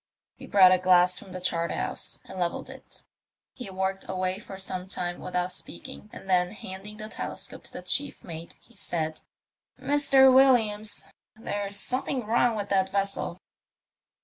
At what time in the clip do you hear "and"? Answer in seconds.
2.25-2.39, 6.11-6.27